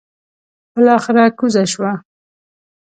بلاخره 0.73 1.25
کوزه 1.37 1.63
شوه. 1.71 1.93